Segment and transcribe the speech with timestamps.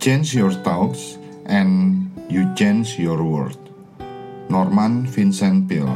[0.00, 3.60] Change your thoughts and you change your world.
[4.48, 5.92] Norman Vincent Peale.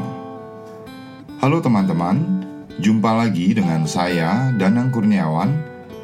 [1.41, 2.45] Halo teman-teman,
[2.85, 5.57] jumpa lagi dengan saya Danang Kurniawan,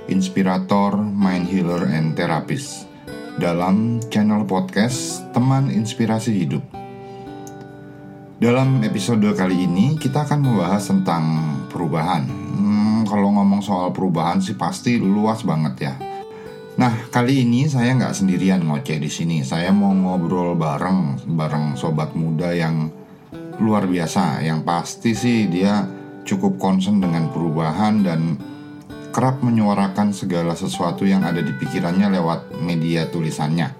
[0.09, 2.89] inspirator, mind healer, and therapist
[3.37, 6.65] dalam channel podcast Teman Inspirasi Hidup.
[8.41, 11.25] Dalam episode kali ini kita akan membahas tentang
[11.69, 12.25] perubahan.
[12.25, 16.10] Hmm, kalau ngomong soal perubahan sih pasti luas banget ya.
[16.81, 19.45] Nah kali ini saya nggak sendirian ngoceh di sini.
[19.45, 22.89] Saya mau ngobrol bareng bareng sobat muda yang
[23.61, 24.41] luar biasa.
[24.41, 25.85] Yang pasti sih dia
[26.25, 28.41] cukup concern dengan perubahan dan
[29.13, 33.77] kerap menyuarakan segala sesuatu yang ada di pikirannya lewat media tulisannya.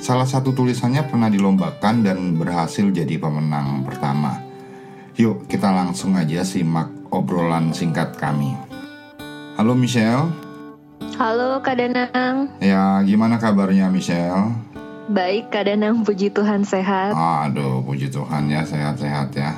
[0.00, 4.40] Salah satu tulisannya pernah dilombakan dan berhasil jadi pemenang pertama.
[5.20, 8.56] Yuk, kita langsung aja simak obrolan singkat kami.
[9.60, 10.49] Halo Michelle.
[11.20, 12.48] Halo Kak Danang.
[12.64, 14.56] Ya, gimana kabarnya Michelle?
[15.12, 17.12] Baik Kak Danang, puji Tuhan sehat.
[17.12, 19.52] Aduh, puji Tuhan ya sehat-sehat ya.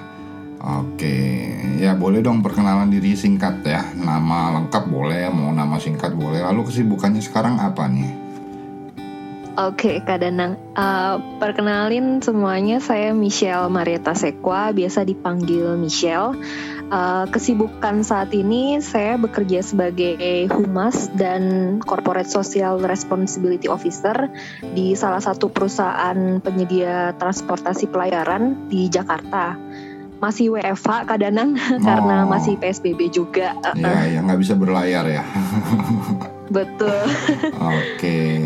[0.59, 3.78] Oke, ya boleh dong perkenalan diri singkat ya.
[3.95, 6.42] Nama lengkap boleh, mau nama singkat boleh.
[6.42, 8.11] Lalu kesibukannya sekarang apa nih?
[9.55, 10.58] Oke, Kak Danang.
[10.75, 16.34] Uh, perkenalin semuanya, saya Michelle Marieta Sekwa, biasa dipanggil Michelle.
[16.93, 24.29] Uh, kesibukan saat ini saya bekerja sebagai humas dan corporate social responsibility officer
[24.77, 29.57] di salah satu perusahaan penyedia transportasi pelayaran di Jakarta.
[30.20, 31.81] Masih WFH kadang oh.
[31.81, 33.57] karena masih PSBB juga.
[33.73, 35.25] Ya, ya nggak bisa berlayar ya.
[36.61, 37.09] Betul.
[37.57, 37.97] Oke.
[37.97, 38.37] Okay.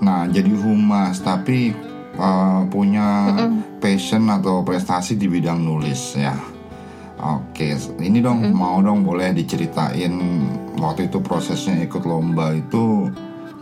[0.00, 1.76] Nah, jadi humas tapi
[2.16, 3.52] uh, punya mm -mm.
[3.76, 6.53] passion atau prestasi di bidang nulis ya.
[7.14, 8.58] Oke, ini dong mm -mm.
[8.58, 10.14] mau dong boleh diceritain
[10.82, 13.06] waktu itu prosesnya ikut lomba itu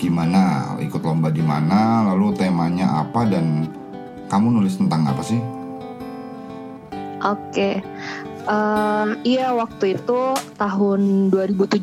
[0.00, 0.74] gimana?
[0.80, 2.08] Ikut lomba di mana?
[2.12, 3.68] Lalu temanya apa dan
[4.32, 5.38] kamu nulis tentang apa sih?
[7.22, 7.84] Oke.
[8.42, 11.78] Um, iya waktu itu tahun 2017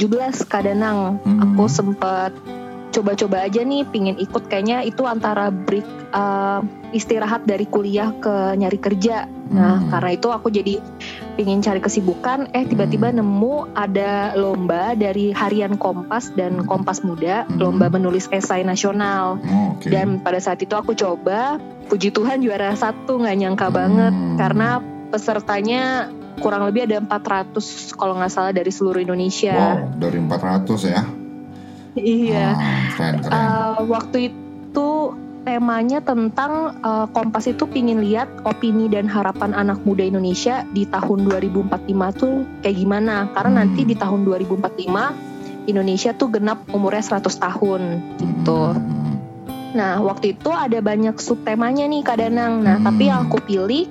[0.51, 1.39] Kak Danang, hmm.
[1.39, 2.35] aku sempat
[2.91, 6.59] coba-coba aja nih pingin ikut kayaknya itu antara break uh,
[6.91, 9.29] istirahat dari kuliah ke nyari kerja.
[9.53, 9.89] Nah hmm.
[9.93, 10.83] karena itu aku jadi
[11.39, 12.51] pingin cari kesibukan.
[12.51, 13.23] Eh tiba-tiba hmm.
[13.23, 17.55] nemu ada lomba dari Harian Kompas dan Kompas Muda, hmm.
[17.55, 19.39] lomba menulis esai nasional.
[19.39, 19.95] Oh, okay.
[19.95, 21.55] Dan pada saat itu aku coba,
[21.87, 23.77] puji Tuhan juara satu nggak nyangka hmm.
[23.79, 24.67] banget karena
[25.15, 26.11] pesertanya
[26.43, 29.79] kurang lebih ada 400 kalau nggak salah dari seluruh Indonesia.
[29.79, 31.01] Wow, dari 400 ya?
[31.95, 32.47] Iya.
[32.51, 33.31] Ah, keren, keren.
[33.31, 34.89] Uh, waktu itu
[35.43, 41.27] temanya tentang uh, Kompas itu pingin lihat opini dan harapan anak muda Indonesia di tahun
[41.27, 42.33] 2045 tuh
[42.63, 43.27] kayak gimana.
[43.33, 43.59] Karena hmm.
[43.59, 47.81] nanti di tahun 2045 Indonesia tuh genap umurnya 100 tahun
[48.19, 48.61] gitu.
[48.75, 49.15] Hmm.
[49.69, 52.65] Nah, waktu itu ada banyak subtemanya nih Kak Danang.
[52.65, 52.85] Nah, hmm.
[52.89, 53.85] tapi yang aku pilih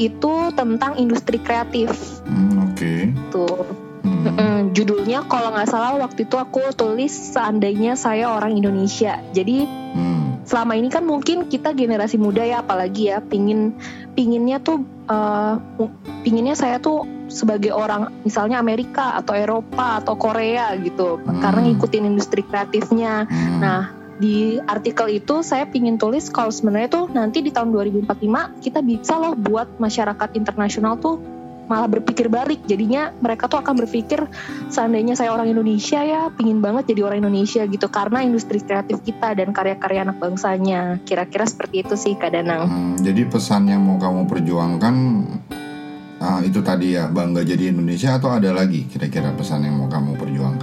[0.00, 1.92] itu tentang industri kreatif.
[2.24, 2.78] Hmm, Oke.
[2.78, 3.00] Okay.
[3.28, 4.72] Tuh Hmm.
[4.72, 9.20] judulnya kalau nggak salah waktu itu aku tulis seandainya saya orang Indonesia.
[9.32, 10.09] Jadi hmm.
[10.50, 13.70] Selama ini kan mungkin kita generasi muda ya apalagi ya pingin
[14.18, 15.62] pinginnya tuh uh,
[16.26, 21.38] pinginnya saya tuh sebagai orang misalnya Amerika atau Eropa atau Korea gitu hmm.
[21.38, 23.30] karena ngikutin industri kreatifnya.
[23.30, 23.62] Hmm.
[23.62, 23.80] Nah
[24.18, 29.16] di artikel itu saya pingin tulis kalau sebenarnya tuh nanti di tahun 2045 kita bisa
[29.22, 31.22] loh buat masyarakat internasional tuh
[31.70, 32.66] malah berpikir balik.
[32.66, 34.26] Jadinya mereka tuh akan berpikir
[34.66, 37.86] seandainya saya orang Indonesia ya pingin banget jadi orang Indonesia gitu.
[37.86, 40.98] Karena industri kreatif kita dan karya-karya anak bangsanya.
[41.06, 42.66] Kira-kira seperti itu sih Kak Danang.
[42.66, 44.94] Hmm, jadi pesan yang mau kamu perjuangkan
[46.20, 50.20] uh, itu tadi ya bangga jadi Indonesia atau ada lagi kira-kira pesan yang mau kamu
[50.20, 50.59] perjuangkan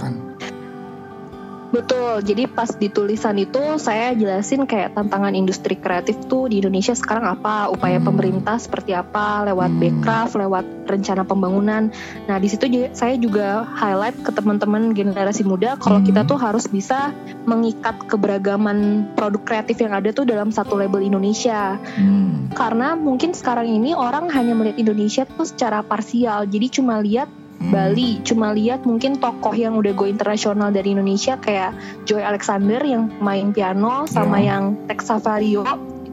[1.68, 6.96] Betul, jadi pas di tulisan itu saya jelasin kayak tantangan industri kreatif tuh di Indonesia
[6.96, 8.08] sekarang apa, upaya hmm.
[8.08, 9.80] pemerintah seperti apa lewat hmm.
[9.80, 11.92] backcraft, lewat rencana pembangunan.
[12.24, 12.64] Nah di situ
[12.96, 16.08] saya juga highlight ke teman-teman generasi muda kalau hmm.
[16.08, 17.12] kita tuh harus bisa
[17.44, 21.76] mengikat keberagaman produk kreatif yang ada tuh dalam satu label Indonesia.
[21.76, 22.48] Hmm.
[22.56, 27.28] Karena mungkin sekarang ini orang hanya melihat Indonesia tuh secara parsial, jadi cuma lihat
[27.60, 27.70] hmm.
[27.70, 31.74] Bali cuma lihat mungkin tokoh yang udah go internasional dari Indonesia kayak
[32.06, 34.54] Joy Alexander yang main piano sama yeah.
[34.54, 35.66] yang Tex Savario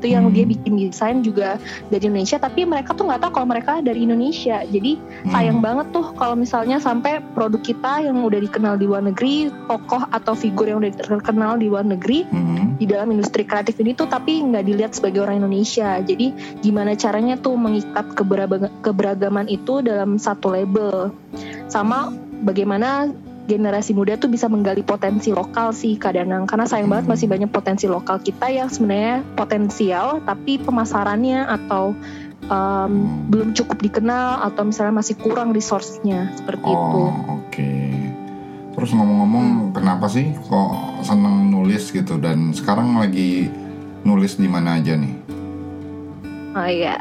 [0.05, 0.37] itu yang hmm.
[0.37, 1.57] dia bikin desain juga
[1.89, 5.33] dari Indonesia tapi mereka tuh nggak tahu kalau mereka dari Indonesia jadi hmm.
[5.33, 10.05] sayang banget tuh kalau misalnya sampai produk kita yang udah dikenal di luar negeri tokoh
[10.13, 12.77] atau figur yang udah terkenal di luar negeri hmm.
[12.77, 16.29] di dalam industri kreatif ini tuh tapi nggak dilihat sebagai orang Indonesia jadi
[16.61, 18.13] gimana caranya tuh mengikat
[18.85, 21.09] keberagaman itu dalam satu label
[21.65, 22.13] sama
[22.45, 23.09] bagaimana
[23.45, 27.85] generasi muda tuh bisa menggali potensi lokal sih kadang karena sayang banget masih banyak potensi
[27.85, 31.93] lokal kita yang sebenarnya potensial tapi pemasarannya atau
[32.49, 32.91] um,
[33.29, 37.01] belum cukup dikenal atau misalnya masih kurang resource-nya seperti oh, itu.
[37.01, 37.25] Oke.
[37.49, 37.89] Okay.
[38.75, 39.71] Terus ngomong-ngomong, hmm.
[39.71, 43.47] kenapa sih kok seneng nulis gitu dan sekarang lagi
[44.03, 45.15] nulis di mana aja nih?
[46.55, 46.99] Oh iya,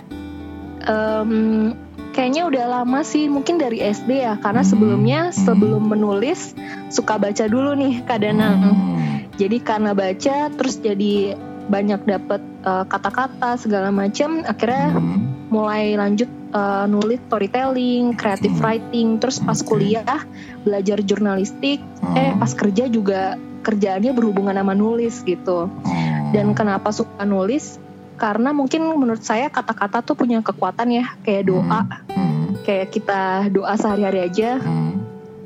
[0.87, 1.71] um,
[2.15, 4.71] kayaknya udah lama sih mungkin dari SD ya karena hmm.
[4.71, 6.55] sebelumnya sebelum menulis
[6.89, 9.35] suka baca dulu nih kadang hmm.
[9.35, 15.49] jadi karena baca terus jadi banyak dapat uh, kata-kata segala macam akhirnya hmm.
[15.49, 18.65] mulai lanjut uh, nulis storytelling creative hmm.
[18.65, 20.21] writing terus pas kuliah
[20.63, 22.15] belajar jurnalistik hmm.
[22.15, 26.37] eh pas kerja juga kerjaannya berhubungan sama nulis gitu hmm.
[26.37, 27.81] dan kenapa suka nulis
[28.15, 32.15] karena mungkin menurut saya kata-kata tuh punya kekuatan ya kayak doa hmm.
[32.15, 32.47] Hmm.
[32.63, 34.95] kayak kita doa sehari-hari aja hmm.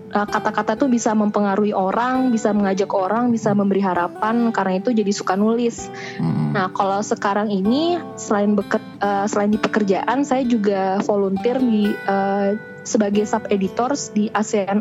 [0.08, 5.12] Eh, kata-kata tuh bisa mempengaruhi orang bisa mengajak orang bisa memberi harapan karena itu jadi
[5.12, 6.56] suka nulis hmm.
[6.56, 12.56] nah kalau sekarang ini selain beket uh, selain di pekerjaan saya juga volunteer di uh,
[12.88, 14.80] sebagai sub editors di ASEAN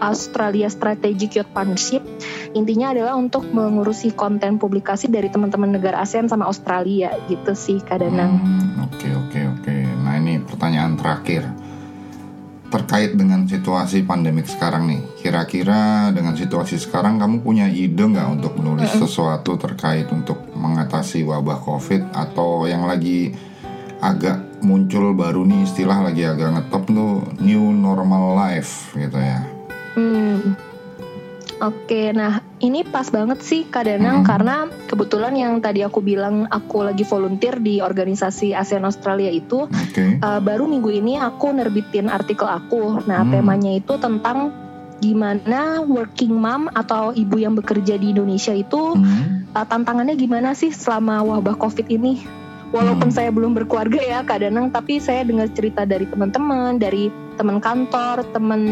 [0.00, 2.02] Australia Strategic Youth Partnership.
[2.56, 8.00] Intinya adalah untuk mengurusi konten publikasi dari teman-teman negara ASEAN sama Australia gitu sih Kak
[8.00, 8.40] Danang.
[8.40, 9.74] Hmm, oke oke oke.
[10.06, 11.44] Nah ini pertanyaan terakhir
[12.68, 15.02] terkait dengan situasi pandemik sekarang nih.
[15.16, 21.64] Kira-kira dengan situasi sekarang kamu punya ide nggak untuk menulis sesuatu terkait untuk mengatasi wabah
[21.64, 23.32] COVID atau yang lagi
[23.98, 29.57] agak muncul baru nih istilah lagi agak ngetop tuh new normal life gitu ya.
[29.98, 30.54] Hmm.
[31.58, 34.28] Oke, nah ini pas banget sih Kak Danang hmm.
[34.30, 40.22] karena kebetulan yang tadi aku bilang aku lagi volunteer di organisasi ASEAN Australia itu okay.
[40.22, 43.02] uh, baru minggu ini aku nerbitin artikel aku.
[43.10, 43.32] Nah hmm.
[43.34, 44.54] temanya itu tentang
[45.02, 49.50] gimana working mom atau ibu yang bekerja di Indonesia itu hmm.
[49.50, 52.22] uh, tantangannya gimana sih selama wabah COVID ini
[52.70, 53.16] walaupun hmm.
[53.18, 58.26] saya belum berkeluarga ya Kak Danang tapi saya dengar cerita dari teman-teman dari teman kantor
[58.34, 58.62] teman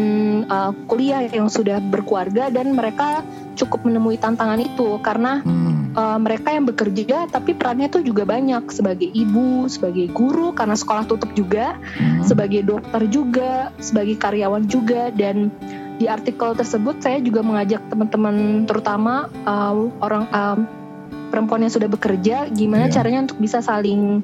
[0.51, 3.23] uh, kuliah yang sudah berkeluarga dan mereka
[3.55, 5.95] cukup menemui tantangan itu karena hmm.
[5.95, 11.07] uh, mereka yang bekerja tapi perannya tuh juga banyak sebagai ibu sebagai guru karena sekolah
[11.07, 12.27] tutup juga hmm.
[12.27, 15.47] sebagai dokter juga sebagai karyawan juga dan
[15.97, 20.57] di artikel tersebut saya juga mengajak teman-teman terutama uh, orang uh,
[21.33, 22.93] perempuan yang sudah bekerja gimana yeah.
[22.93, 24.21] caranya untuk bisa saling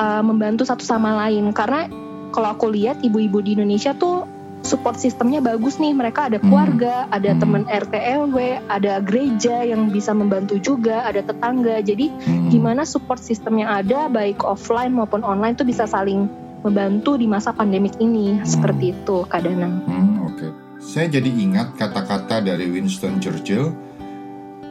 [0.00, 1.86] uh, membantu satu sama lain karena
[2.30, 4.26] kalau aku lihat ibu-ibu di Indonesia tuh
[4.60, 6.46] support sistemnya bagus nih mereka ada hmm.
[6.46, 7.16] keluarga hmm.
[7.16, 8.36] ada teman RT RW
[8.68, 12.52] ada gereja yang bisa membantu juga ada tetangga jadi hmm.
[12.52, 16.28] gimana support sistem yang ada baik offline maupun online tuh bisa saling
[16.60, 18.44] membantu di masa pandemik ini hmm.
[18.44, 19.80] seperti itu Kak Danang.
[19.88, 20.50] Hmm, Oke, okay.
[20.76, 23.72] saya jadi ingat kata-kata dari Winston Churchill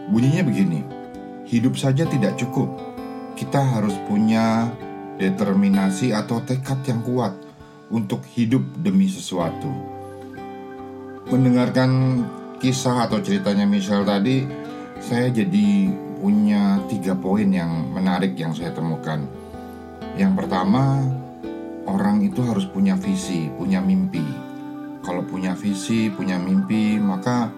[0.09, 0.79] bunyinya begini
[1.49, 2.69] hidup saja tidak cukup.
[3.33, 4.69] Kita harus punya
[5.17, 7.48] determinasi atau tekad yang kuat
[7.89, 9.69] untuk hidup demi sesuatu.
[11.29, 12.23] Mendengarkan
[12.57, 14.45] kisah atau ceritanya Michelle tadi,
[15.01, 15.89] saya jadi
[16.19, 19.23] punya tiga poin yang menarik yang saya temukan.
[20.19, 20.99] Yang pertama,
[21.87, 24.25] orang itu harus punya visi, punya mimpi.
[24.99, 27.49] Kalau punya visi, punya mimpi, maka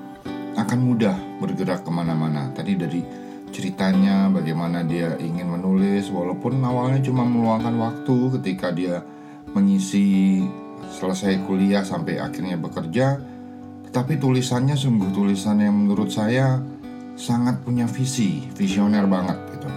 [0.55, 2.51] akan mudah bergerak ke mana-mana.
[2.53, 3.01] Tadi dari
[3.51, 9.03] ceritanya bagaimana dia ingin menulis walaupun awalnya cuma meluangkan waktu ketika dia
[9.53, 10.39] mengisi
[10.91, 13.19] selesai kuliah sampai akhirnya bekerja
[13.91, 16.63] tetapi tulisannya sungguh tulisan yang menurut saya
[17.19, 19.69] sangat punya visi visioner banget gitu.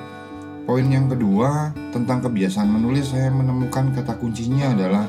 [0.64, 5.04] Poin yang kedua tentang kebiasaan menulis saya menemukan kata kuncinya adalah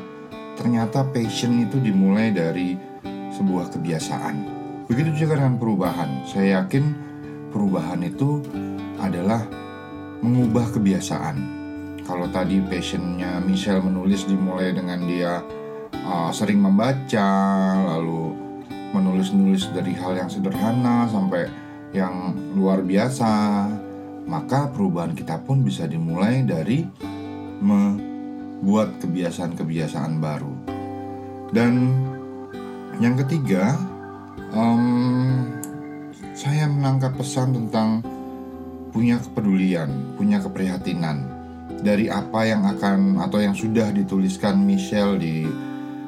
[0.60, 2.76] ternyata passion itu dimulai dari
[3.32, 4.36] sebuah kebiasaan.
[4.92, 6.28] Begitu juga dengan perubahan.
[6.28, 6.84] Saya yakin
[7.56, 8.44] perubahan itu
[9.00, 9.48] adalah
[10.20, 11.55] mengubah kebiasaan.
[12.06, 15.42] Kalau tadi passionnya Michelle menulis dimulai dengan dia
[16.06, 17.30] uh, sering membaca,
[17.98, 18.30] lalu
[18.94, 21.50] menulis-nulis dari hal yang sederhana sampai
[21.98, 23.66] yang luar biasa,
[24.30, 26.86] maka perubahan kita pun bisa dimulai dari
[27.66, 30.54] membuat kebiasaan-kebiasaan baru.
[31.50, 31.90] Dan
[33.02, 33.74] yang ketiga,
[34.54, 35.42] um,
[36.38, 38.06] saya menangkap pesan tentang
[38.94, 41.35] punya kepedulian, punya keprihatinan
[41.82, 45.48] dari apa yang akan atau yang sudah dituliskan Michelle di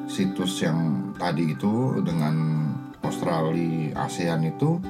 [0.08, 2.36] situs yang tadi itu dengan
[3.04, 4.80] Australia ASEAN itu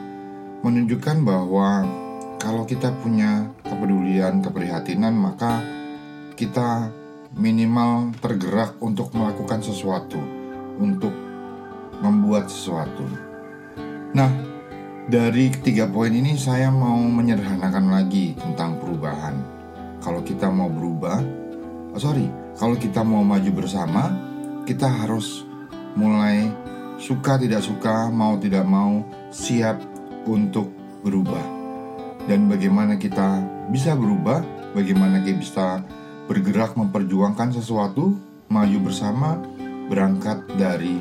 [0.63, 1.87] menunjukkan bahwa
[2.39, 5.59] kalau kita punya kepedulian, keprihatinan maka
[6.39, 6.87] kita
[7.35, 10.23] minimal tergerak untuk melakukan sesuatu,
[10.79, 11.11] untuk
[11.99, 13.03] membuat sesuatu.
[14.15, 14.31] Nah,
[15.11, 19.58] dari ketiga poin ini saya mau menyederhanakan lagi tentang perubahan.
[19.99, 21.19] Kalau kita mau berubah,
[21.95, 24.15] oh sorry, kalau kita mau maju bersama,
[24.67, 25.47] kita harus
[25.99, 26.51] mulai
[26.99, 29.79] suka tidak suka, mau tidak mau, siap
[30.27, 30.71] untuk
[31.07, 31.43] berubah.
[32.27, 33.41] Dan bagaimana kita
[33.73, 34.45] bisa berubah,
[34.77, 35.67] bagaimana kita bisa
[36.29, 38.13] bergerak memperjuangkan sesuatu,
[38.53, 39.41] maju bersama,
[39.89, 41.01] berangkat dari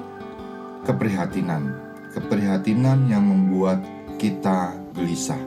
[0.87, 1.75] keprihatinan.
[2.15, 3.83] Keprihatinan yang membuat
[4.15, 5.39] kita gelisah.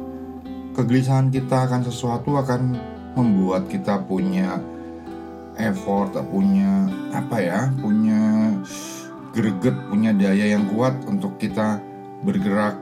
[0.76, 2.76] Kegelisahan kita akan sesuatu akan
[3.14, 4.60] membuat kita punya
[5.58, 8.54] effort, punya apa ya, punya
[9.34, 11.78] greget, punya daya yang kuat untuk kita
[12.22, 12.76] bergerak,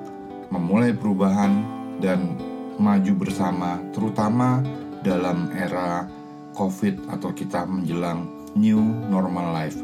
[0.53, 1.65] memulai perubahan
[1.99, 2.39] dan
[2.79, 4.63] maju bersama, terutama
[5.03, 6.07] dalam era
[6.55, 8.81] COVID atau kita menjelang new
[9.11, 9.79] normal life,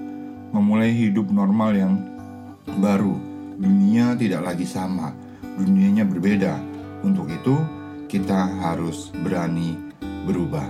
[0.55, 1.95] memulai hidup normal yang
[2.79, 3.15] baru.
[3.55, 5.15] Dunia tidak lagi sama,
[5.55, 6.59] dunianya berbeda.
[7.07, 7.55] Untuk itu,
[8.11, 9.84] kita harus berani
[10.25, 10.67] berubah.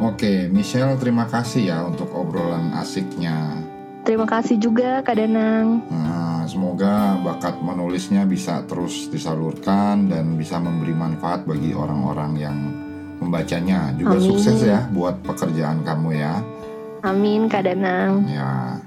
[0.00, 3.60] Oke, Michelle, terima kasih ya untuk obrolan asiknya.
[4.00, 5.84] Terima kasih juga Kak Danang.
[5.92, 12.58] Nah, semoga bakat menulisnya bisa terus disalurkan dan bisa memberi manfaat bagi orang-orang yang
[13.20, 13.92] membacanya.
[13.92, 14.24] Juga Amin.
[14.24, 16.40] sukses ya buat pekerjaan kamu ya.
[17.04, 18.24] Amin Kak Danang.
[18.24, 18.80] Ya.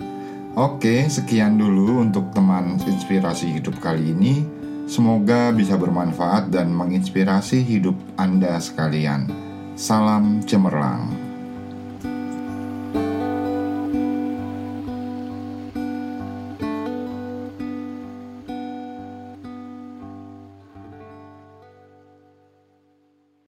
[0.57, 4.45] Oke, sekian dulu untuk teman inspirasi hidup kali ini.
[4.89, 9.52] Semoga bisa bermanfaat dan menginspirasi hidup Anda sekalian.
[9.73, 11.22] Salam cemerlang.